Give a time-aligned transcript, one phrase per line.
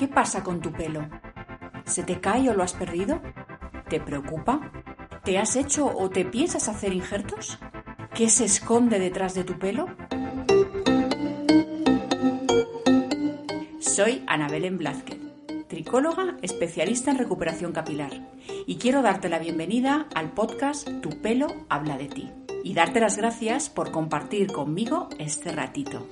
[0.00, 1.06] ¿Qué pasa con tu pelo?
[1.84, 3.20] ¿Se te cae o lo has perdido?
[3.90, 4.72] ¿Te preocupa?
[5.24, 7.58] ¿Te has hecho o te piensas hacer injertos?
[8.14, 9.88] ¿Qué se esconde detrás de tu pelo?
[13.78, 15.18] Soy Ana Belén Blázquez,
[15.68, 18.26] tricóloga especialista en recuperación capilar,
[18.66, 22.32] y quiero darte la bienvenida al podcast Tu pelo habla de ti,
[22.64, 26.08] y darte las gracias por compartir conmigo este ratito.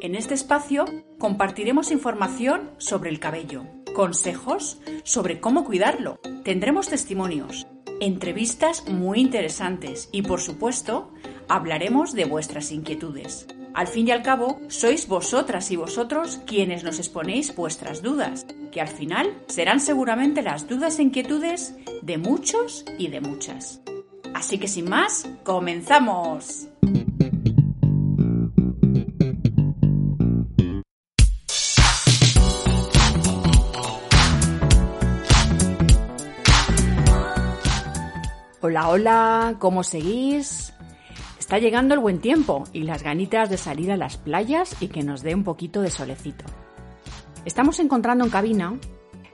[0.00, 0.84] En este espacio
[1.18, 7.66] compartiremos información sobre el cabello, consejos sobre cómo cuidarlo, tendremos testimonios,
[8.00, 11.12] entrevistas muy interesantes y por supuesto
[11.48, 13.48] hablaremos de vuestras inquietudes.
[13.74, 18.80] Al fin y al cabo, sois vosotras y vosotros quienes nos exponéis vuestras dudas, que
[18.80, 23.80] al final serán seguramente las dudas e inquietudes de muchos y de muchas.
[24.32, 26.67] Así que sin más, comenzamos.
[38.70, 40.74] Hola, hola, ¿cómo seguís?
[41.38, 45.02] Está llegando el buen tiempo y las ganitas de salir a las playas y que
[45.02, 46.44] nos dé un poquito de solecito.
[47.46, 48.78] Estamos encontrando en cabina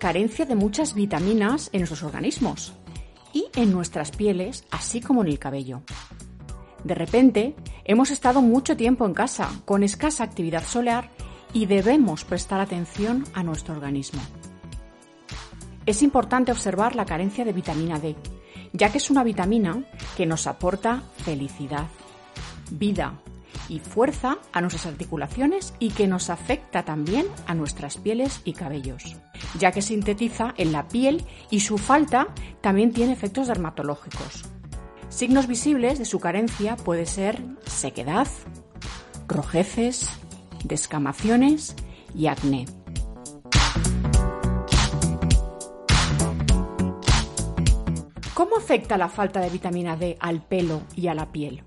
[0.00, 2.72] carencia de muchas vitaminas en nuestros organismos
[3.34, 5.82] y en nuestras pieles, así como en el cabello.
[6.82, 7.54] De repente,
[7.84, 11.10] hemos estado mucho tiempo en casa, con escasa actividad solar,
[11.52, 14.22] y debemos prestar atención a nuestro organismo.
[15.84, 18.16] Es importante observar la carencia de vitamina D,
[18.72, 19.82] ya que es una vitamina
[20.16, 21.86] que nos aporta felicidad,
[22.70, 23.14] vida
[23.68, 29.16] y fuerza a nuestras articulaciones y que nos afecta también a nuestras pieles y cabellos,
[29.58, 32.28] ya que sintetiza en la piel y su falta
[32.60, 34.44] también tiene efectos dermatológicos.
[35.08, 38.28] Signos visibles de su carencia puede ser sequedad,
[39.26, 40.10] rojeces,
[40.64, 41.74] descamaciones
[42.14, 42.66] y acné.
[48.38, 51.64] ¿Cómo afecta la falta de vitamina D al pelo y a la piel?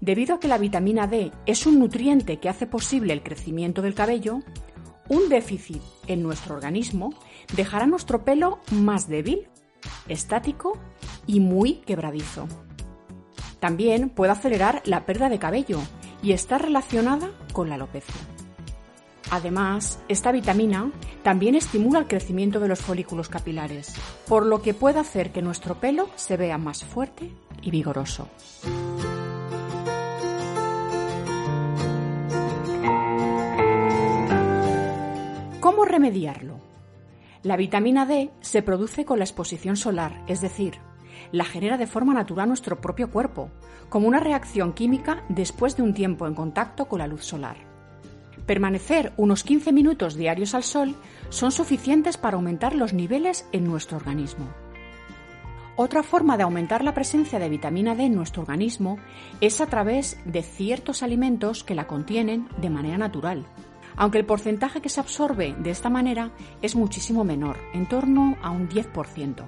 [0.00, 3.94] Debido a que la vitamina D es un nutriente que hace posible el crecimiento del
[3.94, 4.40] cabello,
[5.08, 7.14] un déficit en nuestro organismo
[7.54, 9.46] dejará nuestro pelo más débil,
[10.08, 10.76] estático
[11.24, 12.48] y muy quebradizo.
[13.60, 15.78] También puede acelerar la pérdida de cabello
[16.20, 18.35] y está relacionada con la alopecia.
[19.30, 20.92] Además, esta vitamina
[21.22, 23.94] también estimula el crecimiento de los folículos capilares,
[24.28, 28.28] por lo que puede hacer que nuestro pelo se vea más fuerte y vigoroso.
[35.60, 36.60] ¿Cómo remediarlo?
[37.42, 40.78] La vitamina D se produce con la exposición solar, es decir,
[41.32, 43.50] la genera de forma natural nuestro propio cuerpo,
[43.88, 47.75] como una reacción química después de un tiempo en contacto con la luz solar.
[48.46, 50.94] Permanecer unos 15 minutos diarios al sol
[51.30, 54.46] son suficientes para aumentar los niveles en nuestro organismo.
[55.74, 58.98] Otra forma de aumentar la presencia de vitamina D en nuestro organismo
[59.40, 63.44] es a través de ciertos alimentos que la contienen de manera natural,
[63.96, 66.30] aunque el porcentaje que se absorbe de esta manera
[66.62, 69.44] es muchísimo menor, en torno a un 10%.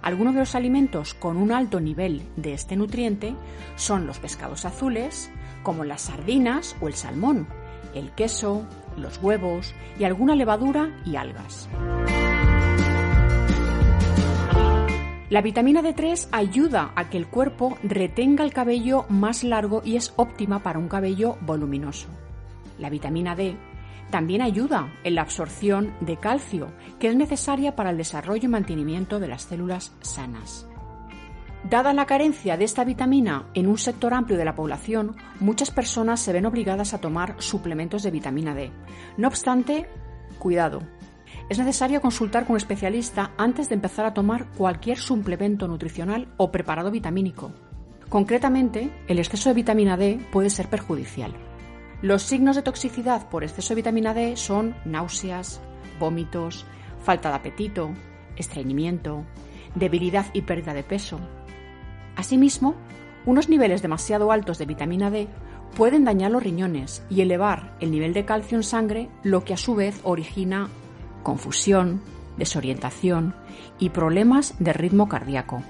[0.00, 3.34] Algunos de los alimentos con un alto nivel de este nutriente
[3.76, 5.30] son los pescados azules,
[5.62, 7.46] como las sardinas o el salmón,
[7.94, 11.68] el queso, los huevos y alguna levadura y algas.
[15.30, 20.12] La vitamina D3 ayuda a que el cuerpo retenga el cabello más largo y es
[20.16, 22.08] óptima para un cabello voluminoso.
[22.78, 23.56] La vitamina D
[24.10, 29.20] también ayuda en la absorción de calcio, que es necesaria para el desarrollo y mantenimiento
[29.20, 30.69] de las células sanas.
[31.68, 36.20] Dada la carencia de esta vitamina en un sector amplio de la población, muchas personas
[36.20, 38.72] se ven obligadas a tomar suplementos de vitamina D.
[39.18, 39.86] No obstante,
[40.38, 40.80] cuidado.
[41.50, 46.50] Es necesario consultar con un especialista antes de empezar a tomar cualquier suplemento nutricional o
[46.50, 47.52] preparado vitamínico.
[48.08, 51.34] Concretamente, el exceso de vitamina D puede ser perjudicial.
[52.00, 55.60] Los signos de toxicidad por exceso de vitamina D son náuseas,
[55.98, 56.64] vómitos,
[57.02, 57.90] falta de apetito,
[58.36, 59.26] estreñimiento,
[59.74, 61.20] debilidad y pérdida de peso,
[62.16, 62.74] Asimismo,
[63.26, 65.28] unos niveles demasiado altos de vitamina D
[65.76, 69.58] pueden dañar los riñones y elevar el nivel de calcio en sangre, lo que a
[69.58, 70.68] su vez origina
[71.22, 72.00] confusión,
[72.38, 73.34] desorientación
[73.78, 75.62] y problemas de ritmo cardíaco.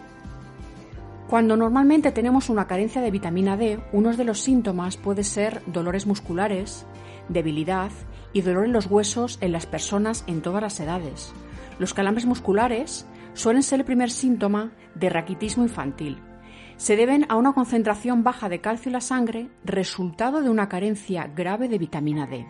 [1.29, 6.07] Cuando normalmente tenemos una carencia de vitamina D, uno de los síntomas puede ser dolores
[6.07, 6.87] musculares,
[7.29, 7.91] debilidad
[8.33, 11.33] y dolor en los huesos en las personas en todas las edades.
[11.79, 16.19] Los calambres musculares suelen ser el primer síntoma de raquitismo infantil
[16.81, 21.27] se deben a una concentración baja de calcio en la sangre, resultado de una carencia
[21.27, 22.47] grave de vitamina D.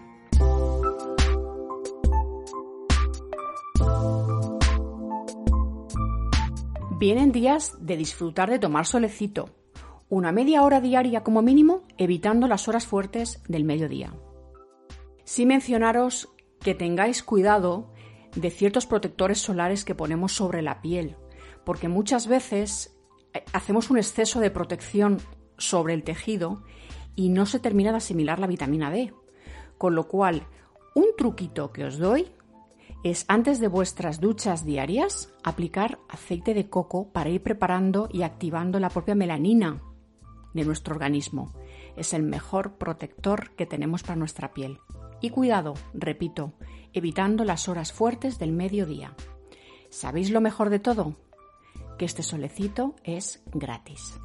[6.96, 9.50] Vienen días de disfrutar de tomar solecito,
[10.08, 14.14] una media hora diaria como mínimo, evitando las horas fuertes del mediodía.
[15.24, 16.28] Sin mencionaros
[16.60, 17.92] que tengáis cuidado
[18.36, 21.16] de ciertos protectores solares que ponemos sobre la piel,
[21.64, 22.96] porque muchas veces
[23.52, 25.18] hacemos un exceso de protección
[25.56, 26.62] sobre el tejido
[27.14, 29.12] y no se termina de asimilar la vitamina D.
[29.78, 30.46] Con lo cual,
[30.94, 32.32] un truquito que os doy
[33.02, 38.78] es antes de vuestras duchas diarias aplicar aceite de coco para ir preparando y activando
[38.78, 39.80] la propia melanina
[40.52, 41.54] de nuestro organismo.
[41.96, 44.78] Es el mejor protector que tenemos para nuestra piel.
[45.20, 46.54] Y cuidado, repito,
[46.92, 49.14] evitando las horas fuertes del mediodía.
[49.90, 51.16] ¿Sabéis lo mejor de todo?
[52.00, 54.18] Que este solecito es gratis.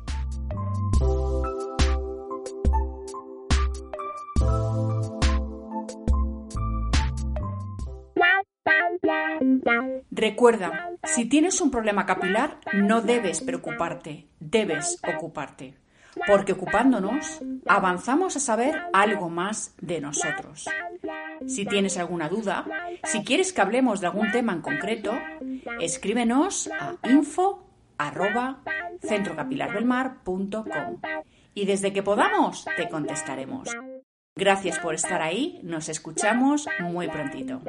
[10.10, 15.75] Recuerda, si tienes un problema capilar, no debes preocuparte, debes ocuparte
[16.28, 20.66] porque ocupándonos avanzamos a saber algo más de nosotros.
[21.45, 22.66] Si tienes alguna duda,
[23.04, 25.13] si quieres que hablemos de algún tema en concreto,
[25.80, 27.65] escríbenos a info
[31.53, 33.69] y desde que podamos te contestaremos.
[34.38, 37.62] Gracias por estar ahí, nos escuchamos muy prontito.